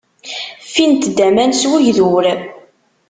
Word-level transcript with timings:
Ffint-d 0.65 1.17
aman 1.27 1.51
s 1.59 1.61
ugdur. 1.75 2.25